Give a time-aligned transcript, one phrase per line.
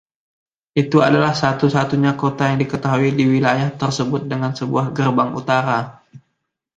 [0.83, 5.79] Itu adalah satu-satunya kota yang diketahui di wilayah tersebut dengan sebuah gerbang utara.